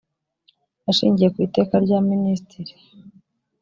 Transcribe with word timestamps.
ashingiye 0.89 1.29
ku 1.33 1.37
iteka 1.47 1.73
rya 1.85 1.99
minisitiri 2.09 2.73